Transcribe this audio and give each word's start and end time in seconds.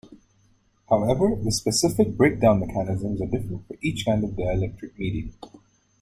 However, 0.89 1.35
the 1.35 1.51
specific 1.51 2.17
breakdown 2.17 2.61
mechanisms 2.61 3.21
are 3.21 3.27
different 3.27 3.67
for 3.67 3.77
each 3.83 4.03
kind 4.03 4.23
of 4.23 4.31
dielectric 4.31 4.97
medium. 4.97 5.35